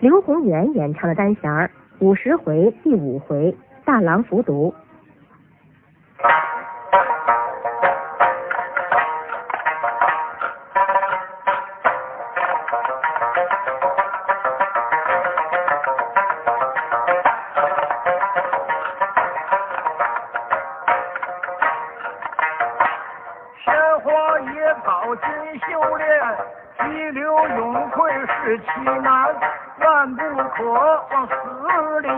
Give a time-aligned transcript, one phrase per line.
[0.00, 4.72] 刘宏元演唱的单弦五十回第五回大郎服毒。
[23.64, 23.74] 鲜
[24.04, 25.26] 花野草锦
[25.58, 26.06] 绣莲，
[26.78, 28.64] 急流勇退是奇
[29.02, 29.17] 难，
[30.48, 31.30] 万不可往死
[32.00, 32.08] 里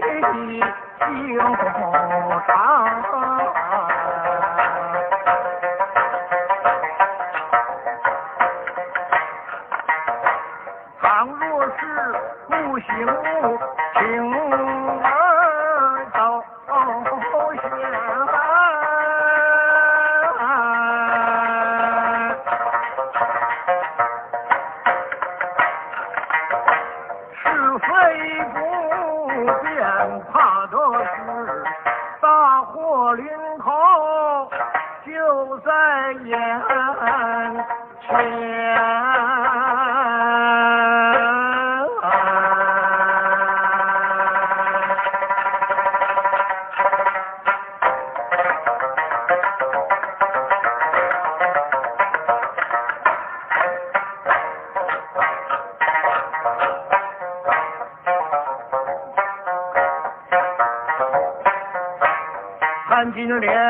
[0.00, 1.04] 行
[2.46, 2.48] 长。
[11.00, 11.80] 倘若是
[12.48, 12.86] 不醒，
[13.98, 14.39] 请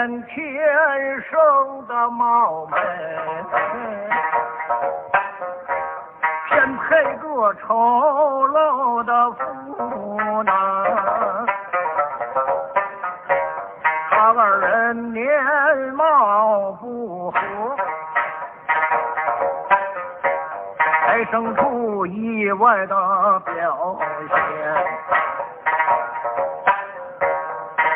[0.08, 2.76] 天生的貌美，
[6.48, 7.74] 偏配个丑
[8.48, 10.54] 陋的妇男。
[14.10, 15.24] 他二人面
[15.94, 17.38] 貌不合，
[21.06, 22.94] 还生出意外的
[23.40, 23.98] 表
[24.28, 24.36] 现。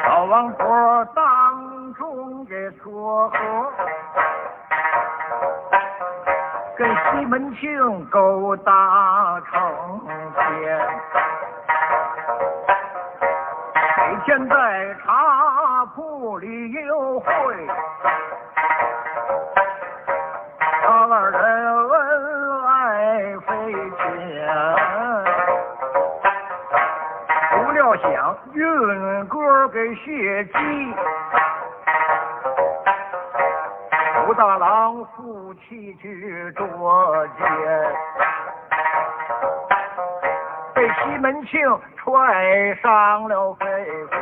[0.08, 1.05] 老王婆
[7.14, 9.63] 西门庆勾搭成
[10.35, 10.79] 奸，
[13.98, 17.29] 每天在茶铺里幽会，
[20.83, 21.41] 他二人
[21.89, 24.05] 恩爱非浅。
[27.64, 30.53] 不料想运哥给血祭，
[34.36, 36.67] 大郎负气去捉
[37.39, 37.46] 奸，
[40.74, 43.67] 被西门庆踹伤了肺
[44.06, 44.14] 腑。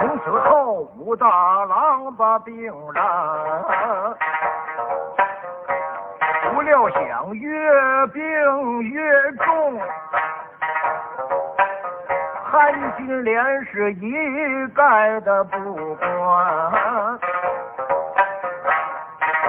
[0.00, 1.26] 从此后，武大
[1.64, 3.04] 郎把病染。
[6.52, 9.80] 不料想越病越重，
[12.58, 16.08] 潘金莲是一概的不管。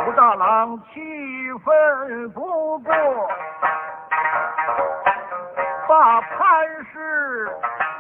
[0.06, 2.94] 武大郎气愤不过，
[5.88, 7.50] 把潘氏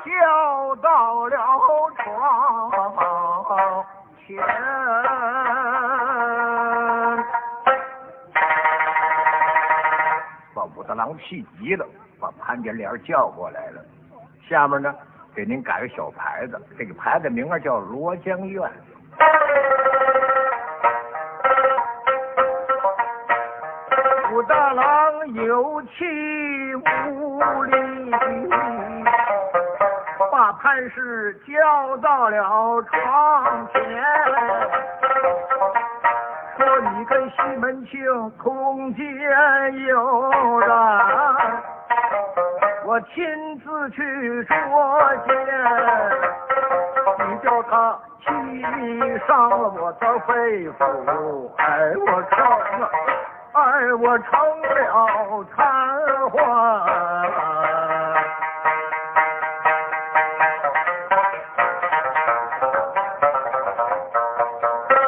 [0.05, 1.35] 叫到了
[1.97, 2.05] 床
[4.27, 4.37] 前。
[10.53, 11.83] 把武大郎气急了，
[12.21, 13.68] 把潘金莲叫过来。
[14.49, 14.91] 下面呢，
[15.35, 18.67] 给您改个小牌子，这个牌子名儿叫罗江院。
[24.33, 26.03] 武大郎有气
[26.75, 28.11] 无力，
[30.31, 33.81] 把潘氏叫到了床前。
[36.57, 39.05] 说你跟西门庆通奸
[39.85, 40.67] 有染，
[42.89, 43.15] 我亲
[43.59, 44.55] 自去捉
[45.27, 45.31] 奸，
[47.19, 48.25] 你叫他气
[49.27, 50.33] 伤了我的肺
[50.69, 52.39] 腑，哎，我成
[52.79, 52.89] 了，
[53.53, 54.27] 哎，我成
[54.63, 55.61] 了瘫
[56.31, 56.33] 痪。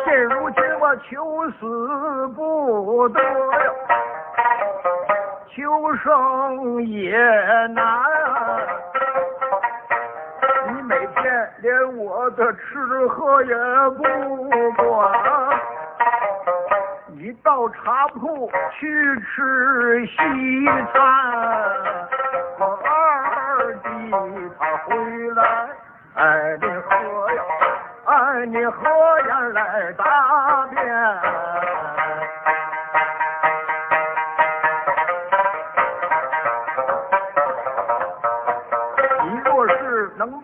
[0.05, 3.73] 现如今我求死不得呀，
[5.53, 7.17] 求生也
[7.73, 7.83] 难。
[10.67, 13.53] 你每天连我的吃喝也
[13.97, 14.03] 不
[14.81, 15.11] 管，
[17.07, 18.49] 你到茶铺
[18.79, 20.15] 去吃西
[20.93, 20.95] 餐。
[22.59, 23.89] 我二弟
[24.57, 24.95] 他回
[25.35, 25.41] 来，
[26.15, 27.41] 哎，你喝呀。
[28.05, 28.79] 哎，你喝
[29.27, 31.40] 呀来大便。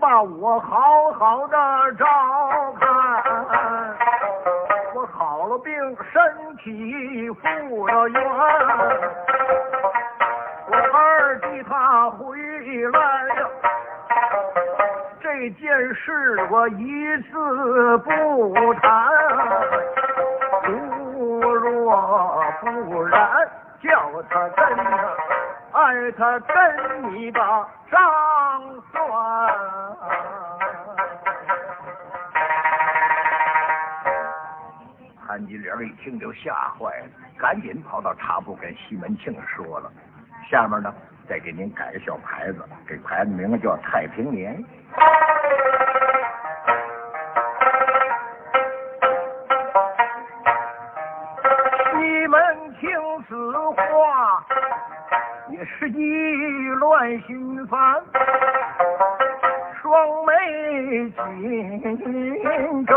[0.08, 1.58] 把我好好的
[2.00, 2.06] 照
[2.80, 2.88] 看。
[4.96, 5.74] 我好了病，
[6.14, 8.24] 身体复了原，
[10.70, 12.40] 我二弟他回
[12.88, 13.50] 来了。
[15.20, 19.12] 这件事我一字不谈，
[20.64, 23.46] 如若不然，
[23.82, 23.92] 叫
[24.30, 24.84] 他跟着。
[25.74, 28.00] 爱他跟你把账
[35.58, 37.08] 莲一听就吓坏了，
[37.38, 39.92] 赶紧跑到茶铺跟西门庆说了。
[40.50, 40.94] 下面呢，
[41.28, 44.56] 再给您改个小牌子，这牌子名叫太平年。
[51.92, 52.90] 西门庆
[53.28, 54.46] 此话。
[55.50, 58.04] 也是意乱心烦，
[59.88, 59.96] 双
[60.26, 60.34] 眉
[61.12, 62.92] 紧皱，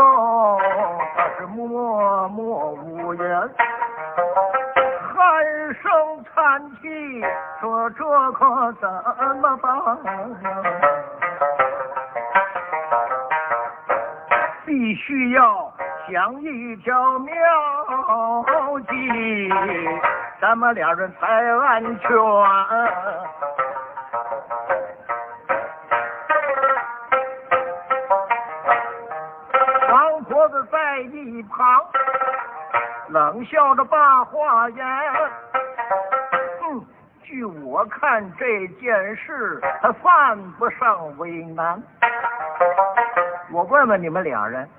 [1.15, 3.49] 他是默默无言，
[5.15, 5.23] 鼾
[5.81, 5.81] 声
[6.35, 6.83] 叹气，
[7.61, 8.03] 说这
[8.33, 8.83] 可怎
[9.37, 9.71] 么办？
[14.65, 15.73] 必须要
[16.09, 17.33] 想一条妙
[18.89, 19.49] 计。
[20.41, 22.09] 咱们两人才安全。
[31.41, 31.83] 一旁
[33.09, 34.85] 冷笑着把话言。
[36.61, 36.85] 嗯，
[37.23, 41.81] 据我看这件事，他犯不上为难。
[43.51, 44.69] 我问问你们两人，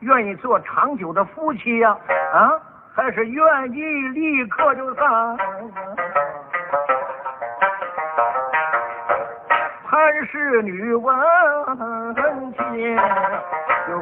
[0.00, 1.94] 愿意做长久的夫妻呀？
[2.32, 2.50] 啊？
[2.94, 5.36] 还是愿意立刻就散。
[9.84, 11.14] 潘氏女闻
[12.14, 12.96] 听，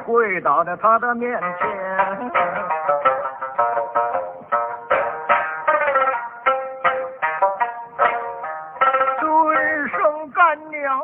[0.04, 1.48] 跪倒在他的面前。
[9.20, 11.00] 尊声干娘，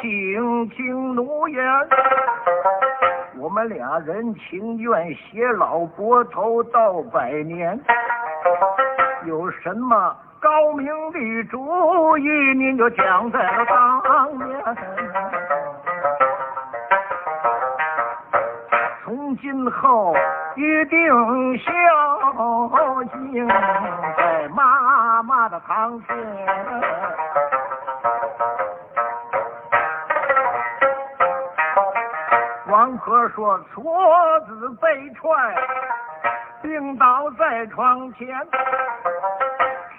[0.00, 1.64] 轻轻怒言。
[3.38, 7.80] 我们俩人情愿携老白头到百年，
[9.24, 14.62] 有什么高明的主意，您就讲在了当面。
[19.36, 20.14] 今后
[20.56, 21.70] 一定孝
[23.12, 26.16] 敬在妈妈的堂前。
[32.68, 35.54] 王婆说：“矬子被踹，
[36.62, 38.28] 病倒在床前。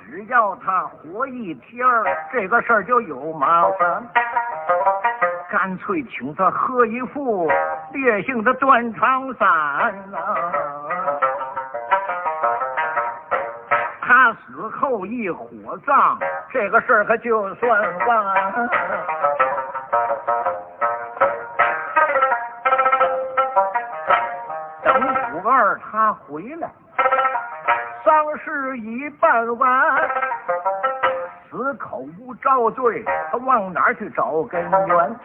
[0.06, 1.86] 只要他活一天
[2.32, 4.04] 这个事儿就有麻烦。
[5.50, 7.52] 干脆请他喝一副
[7.94, 9.92] 烈性的断肠散啊！
[14.02, 16.18] 他死后一火葬，
[16.52, 18.70] 这个事儿可就算完。”
[24.84, 24.94] 等
[25.34, 26.70] 五二他回来，
[28.04, 30.10] 丧事已办完，
[31.50, 35.16] 死口不招罪，他往哪去找根源？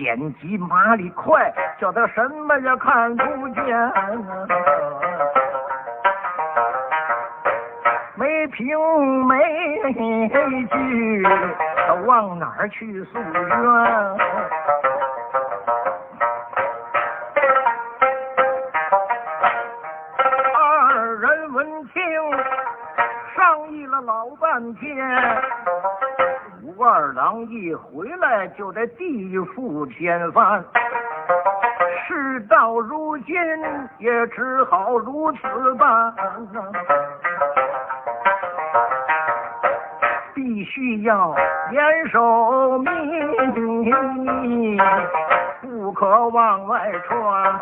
[0.00, 3.92] 剪辑马里快，叫他什么也看不见。
[8.14, 8.78] 没凭
[9.26, 9.36] 没
[9.92, 11.22] 据，
[11.86, 13.36] 他往哪儿去诉冤？
[20.56, 22.02] 二人闻听，
[23.36, 24.96] 商议了老半天，
[27.30, 30.64] 武二郎一回来就得地覆天翻，
[32.06, 33.34] 事到如今
[33.98, 35.38] 也只好如此
[35.76, 36.12] 办，
[40.34, 41.36] 必须要
[41.70, 42.90] 严守秘
[43.54, 44.80] 密，
[45.60, 47.60] 不可往外传。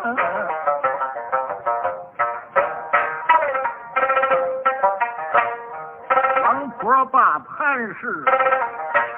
[6.43, 8.25] 王婆把潘氏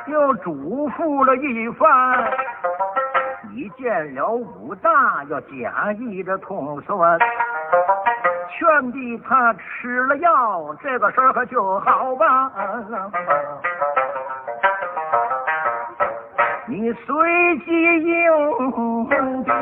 [0.08, 2.32] 又嘱咐了一番，
[3.52, 7.20] 你见了武大要假意的痛算，
[8.50, 12.52] 劝逼他吃了药，这个事儿可就好办。
[16.68, 18.64] 你随即应
[19.44, 19.54] 变，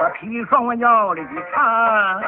[0.00, 2.22] 把砒霜往药里掺。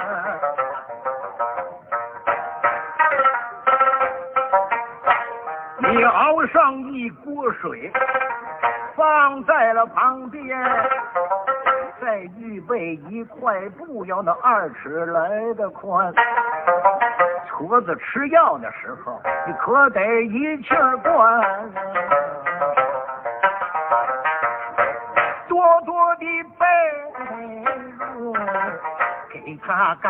[6.49, 7.91] 上一锅水，
[8.97, 10.59] 放在了旁边，
[12.01, 16.13] 再预备一块布，要那二尺来的宽。
[17.51, 21.43] 矬子吃药的时候，你可得一气儿灌，
[25.49, 26.27] 多多的
[26.59, 26.67] 被
[27.99, 28.33] 褥
[29.31, 30.09] 给他盖。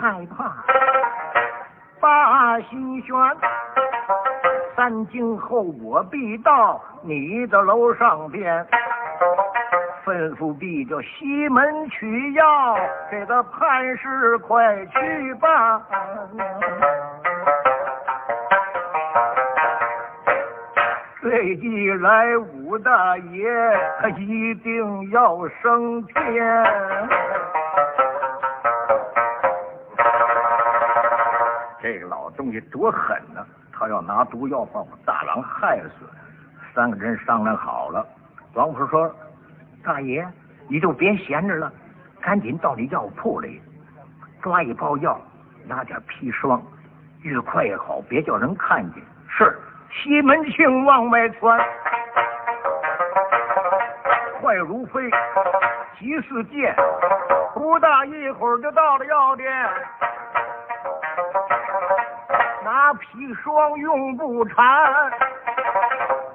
[0.00, 0.50] 害怕，
[2.00, 3.14] 把心悬。
[4.74, 8.66] 三更后我必到你的楼上边，
[10.04, 12.78] 吩咐婢叫西门取药，
[13.10, 15.82] 给他潘氏快去办。
[21.22, 23.50] 这一来武大爷
[24.00, 26.66] 他一定要升天。
[31.82, 36.06] 这个老东西多狠呐、他要拿毒药把我大郎害死。
[36.74, 38.06] 三个人商量好了，
[38.54, 39.12] 王婆说
[39.82, 40.26] ：“大爷，
[40.68, 41.72] 你就别闲着了，
[42.20, 43.60] 赶紧到你药铺里
[44.42, 45.20] 抓一包药，
[45.66, 46.62] 拿点砒霜，
[47.22, 49.58] 越快越好，别叫人看见。”是
[49.90, 51.58] 西门庆往外窜，
[54.40, 55.10] 快如飞，
[55.98, 56.74] 急似箭，
[57.54, 59.50] 不大一会儿就到了药店。
[62.94, 64.56] 砒霜用不缠，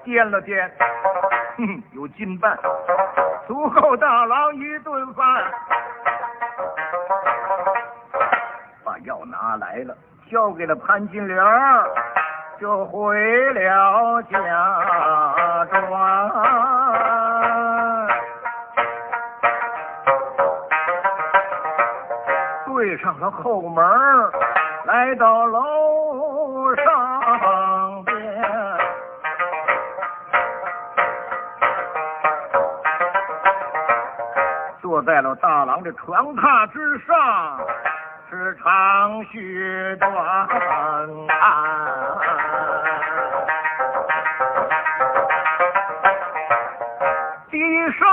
[0.03, 0.69] 掂了掂，
[1.57, 2.57] 哼，有斤半，
[3.47, 5.25] 足够大郎一顿饭。
[8.83, 9.95] 把药拿来了，
[10.31, 11.89] 交给了潘金莲儿，
[12.59, 14.37] 就回了家
[15.71, 15.85] 庄。
[22.65, 23.83] 对上了后门
[24.85, 25.59] 来到楼
[26.75, 28.15] 上边，
[34.81, 37.15] 坐在了大郎的床榻之上，
[38.29, 40.09] 是长吁短
[41.27, 41.37] 叹。
[47.51, 47.59] 低
[47.91, 48.07] 声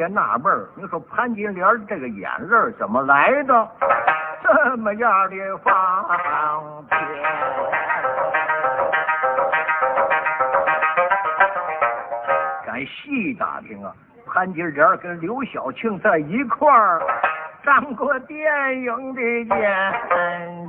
[0.00, 3.68] 也纳闷儿，你说潘金莲这个眼泪怎么来的？
[4.42, 6.98] 这么样的方便。
[12.66, 13.92] 咱细打听啊，
[14.32, 17.02] 潘金莲跟刘晓庆在一块儿
[17.62, 20.68] 上过电影的演员。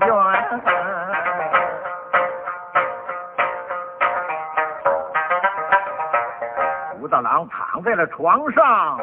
[7.00, 9.00] 武大郎躺在了床上，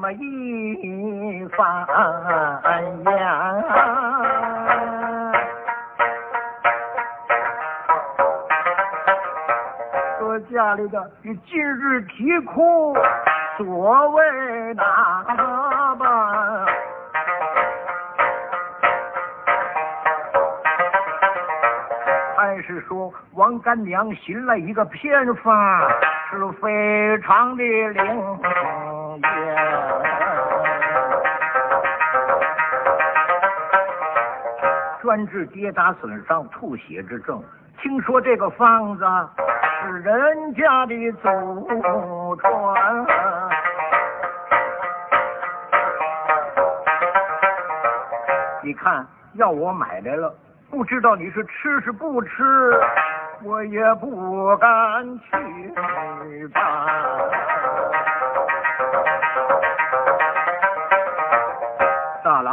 [0.00, 1.84] 么一番
[3.04, 3.12] 言。
[10.20, 12.96] 说家里的你今日啼哭，
[13.56, 14.84] 所谓哪
[15.98, 16.68] 般？
[22.36, 25.90] 还是说王干娘寻了一个偏方，
[26.30, 28.38] 是非常的灵
[35.08, 37.42] 专治跌打损伤、吐血之症。
[37.80, 39.06] 听说这个方子
[39.80, 43.06] 是人家的祖传。
[48.62, 50.30] 你看，要我买来了，
[50.70, 52.78] 不知道你是吃是不吃，
[53.44, 55.72] 我也不敢去
[56.52, 56.60] 办。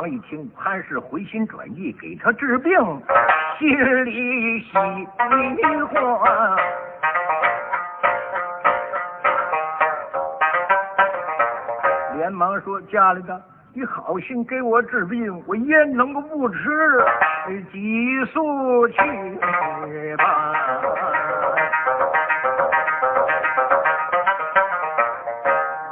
[0.07, 2.71] 一听潘氏回心转意，给他治病，
[3.57, 5.07] 心里喜欢。
[12.17, 13.41] 连忙说：“家里的，
[13.73, 16.59] 你好心给我治病，我焉能够不吃？
[17.71, 18.99] 急速去
[20.17, 20.53] 吧。”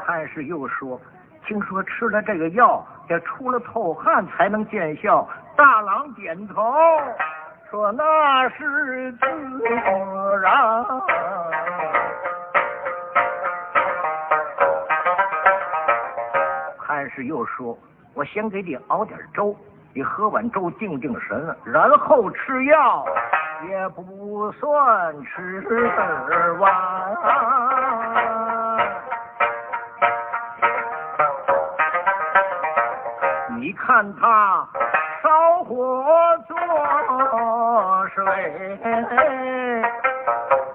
[0.06, 1.02] 潘氏又说
[1.46, 6.74] ：“听说吃了这个药，这出了透汗才能见效。”大郎点头
[7.70, 9.26] 说：“那是自
[10.42, 10.86] 然。”
[16.80, 17.78] 潘氏又说
[18.16, 19.56] ：“我先给你熬点粥，
[19.94, 23.06] 你喝碗粥定定神，然后吃药，
[23.70, 25.62] 也不算吃
[26.60, 26.72] 完。
[33.64, 34.68] 你看他
[35.24, 36.04] 烧火
[36.46, 36.58] 做
[38.10, 38.26] 水，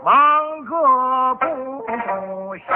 [0.03, 2.67] 忙个不闲。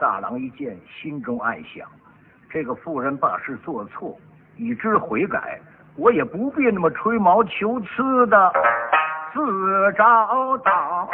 [0.00, 1.84] 大郎一见，心中暗想：
[2.48, 4.16] 这个妇人把事做错，
[4.56, 5.58] 已知悔改，
[5.96, 8.52] 我也不必那么吹毛求疵的
[9.34, 11.08] 自找捣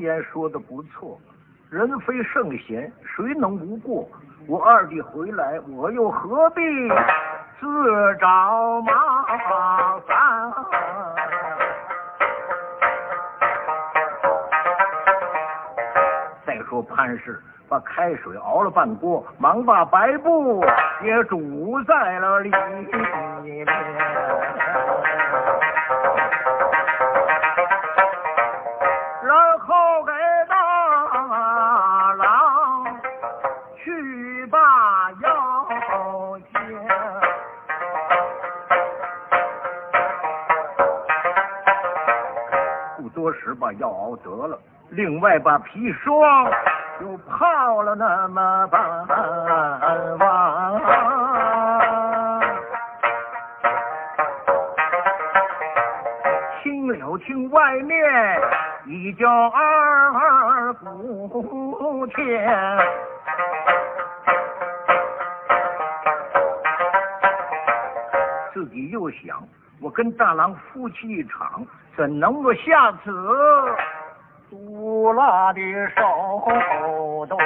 [0.00, 1.18] 言说的不错，
[1.70, 4.08] 人非圣贤，谁能无过？
[4.46, 6.62] 我二弟回来，我又何必
[7.60, 9.24] 自找麻
[10.06, 10.52] 烦？
[16.46, 20.64] 再说潘氏把开水熬了半锅，忙把白布
[21.02, 22.86] 也煮在了里面。
[43.48, 46.52] 时把药熬得了，另外把砒霜
[47.00, 48.78] 又泡了那么半
[50.18, 50.82] 碗。
[56.62, 57.98] 听了听外面
[58.84, 62.78] 一叫二姑天，
[68.52, 69.42] 自己又想，
[69.80, 71.64] 我跟大郎夫妻一场，
[71.98, 73.10] 怎能不下此
[74.48, 75.60] 毒辣的
[75.96, 76.00] 手
[77.26, 77.40] 段？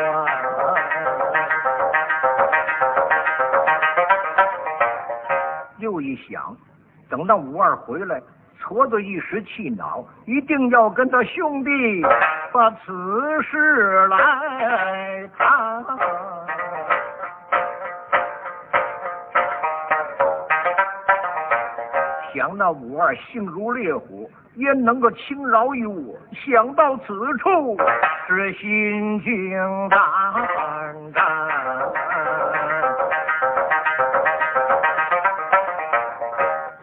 [5.78, 6.54] 又一想，
[7.08, 8.20] 等到五二回来，
[8.60, 11.70] 矬子一时气恼，一定要跟他兄弟
[12.52, 12.92] 把此
[13.42, 15.82] 事来谈。
[22.34, 26.14] 想那五二性如烈火，焉能够轻饶于我？
[26.44, 27.06] 想到此
[27.38, 27.76] 处，
[28.28, 29.98] 是心惊胆
[31.12, 31.22] 战。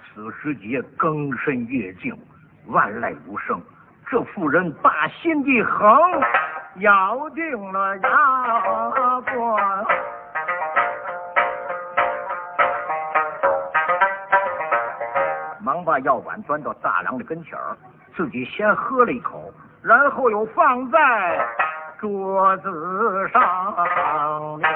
[0.04, 2.18] 此时节更深夜静，
[2.68, 3.62] 万籁无声。
[4.08, 5.88] 这妇人把心一横，
[6.78, 9.86] 咬定了牙关。
[15.70, 17.78] 忙把药碗端到大郎的跟前儿，
[18.18, 19.54] 自己先喝了一口，
[19.84, 21.48] 然后又放在
[22.00, 23.40] 桌子上
[24.58, 24.68] 面。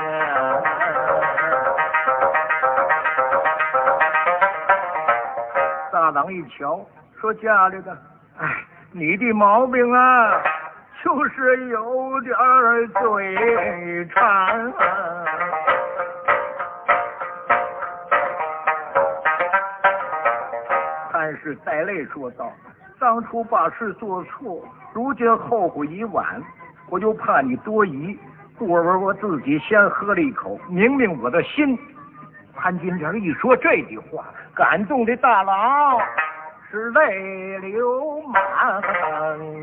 [5.92, 6.80] 大郎一瞧，
[7.20, 7.98] 说家里的，
[8.38, 8.48] 哎，
[8.92, 10.40] 你的毛病啊，
[11.04, 12.36] 就是有点
[13.02, 14.72] 嘴馋。
[14.72, 15.23] 潘
[21.44, 22.50] 是带泪说道
[22.98, 26.42] ：“当初把事做错，如今后悔已晚，
[26.90, 28.18] 我就怕你多疑，
[28.58, 31.78] 故而我自己先喝了一口，明明我的心。”
[32.56, 34.24] 潘金莲一说这句话，
[34.56, 36.00] 感动的大佬
[36.72, 38.82] 是泪流满
[39.40, 39.62] 面。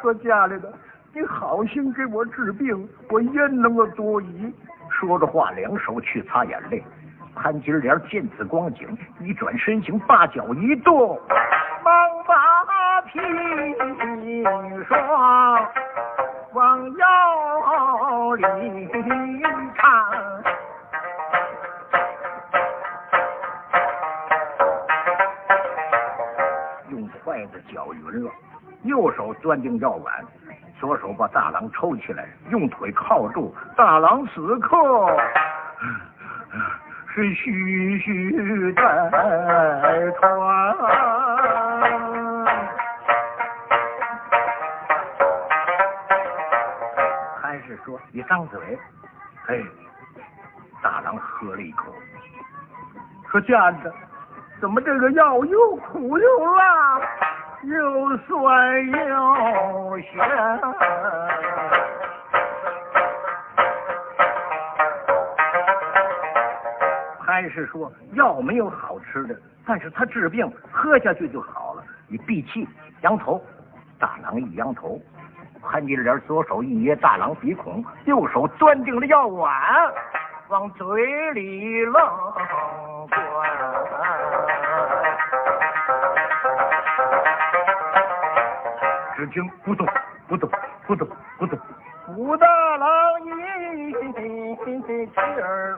[0.00, 0.72] 说家里的，
[1.12, 4.52] 你好心给我治病，我焉能够多疑？
[4.98, 6.82] 说着话，两手去擦眼泪。
[7.36, 11.16] 潘金莲见此光景，一转身形，八脚一跺，
[11.84, 11.94] 忙
[12.26, 12.34] 把
[13.12, 15.68] 砒霜
[16.52, 18.88] 往药里
[19.76, 19.84] 掺。
[26.90, 28.30] 用筷子搅匀了，
[28.82, 30.12] 右手攥定药碗，
[30.78, 33.54] 左手把大郎抽起来，用腿靠住。
[33.76, 34.76] 大郎此刻
[37.08, 38.82] 是徐徐在
[40.20, 40.76] 喘。
[47.42, 48.78] 还是说：“你张嘴。”
[49.48, 49.60] 哎，
[50.82, 51.92] 大郎喝了一口，
[53.30, 53.92] 说：“家子，
[54.60, 57.00] 怎么这个药又苦又辣，
[57.68, 60.18] 又酸又咸？”
[67.20, 71.84] 潘潘氏说药没有好吃的，但是他治病喝下去就好了。
[72.08, 72.66] 你闭气，
[73.02, 73.40] 扬头。
[73.96, 75.00] 大郎一扬头，
[75.62, 79.52] 潘金莲左手一捏大郎鼻孔，右手端定了药碗，
[80.48, 81.94] 往嘴里扔
[89.18, 89.84] 只听咕咚
[90.30, 90.48] 咕咚
[90.86, 91.08] 咕咚
[91.40, 91.58] 咕咚，
[92.16, 92.88] 武大郎
[93.24, 93.92] 一
[94.86, 95.10] 气
[95.42, 95.76] 儿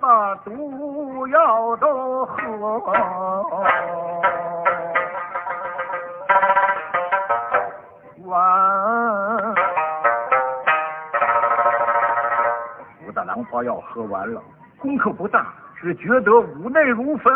[0.00, 2.36] 把毒药都喝。
[8.26, 9.52] 完，
[13.08, 14.40] 武大郎把药喝完了，
[14.78, 15.46] 功课不大，
[15.80, 17.34] 只觉得五内如焚，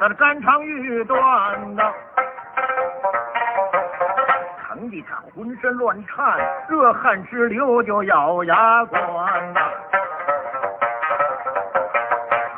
[0.00, 1.92] 他的肝肠欲断呐，
[4.90, 9.60] 疼的他浑身乱颤，热汗直流，就咬牙关呐。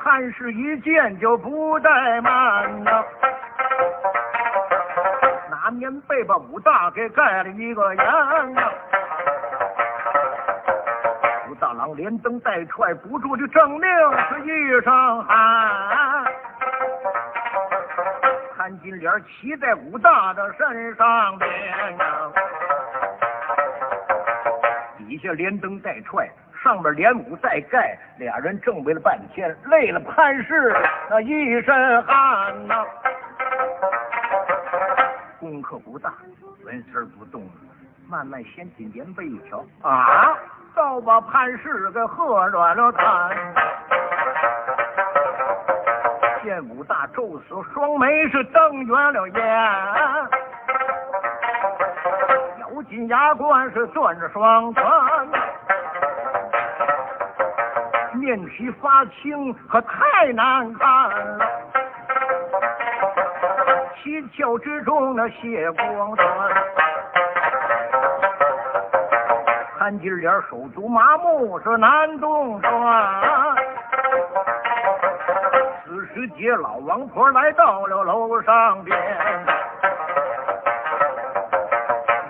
[0.02, 3.04] 汉氏一见就不怠慢呐。
[5.50, 8.70] 拿棉被把武大给盖了一个严啊！
[11.48, 13.88] 武大郎连蹬带踹，不住的正令
[14.28, 15.91] 是一声喊。
[18.82, 21.48] 金莲骑在武大的身上边
[21.98, 22.32] 啊，
[24.98, 26.28] 底下连蹬带踹，
[26.62, 30.74] 上面连舞带盖，俩人正为了半天，累了潘氏
[31.08, 32.84] 那一身汗呐。
[35.38, 36.14] 功课不大，
[36.64, 37.48] 纹丝不动，
[38.08, 40.36] 慢慢掀起棉被一瞧，啊，
[40.74, 43.30] 倒把潘氏给喝软了胆。
[46.42, 49.40] 见武大皱死双眉，是瞪圆了眼，
[52.60, 54.84] 咬紧牙关是攥着双拳，
[58.14, 61.46] 面皮发青，可太难看了。
[64.02, 66.28] 七窍之中那血光端，
[69.78, 73.51] 潘金莲手足麻木是难动弹。
[76.14, 78.98] 此时接老王婆来到了楼上边，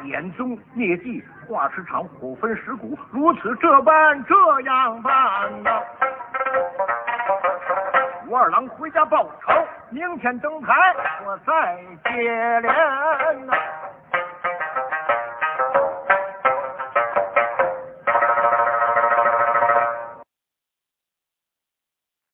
[0.05, 5.81] 眼中灭迹，化石场火分石骨，如此这般这样办呐。
[8.29, 9.53] 武二郎回家报仇。
[9.91, 10.73] 明天登台，
[11.27, 13.53] 我再接连呐。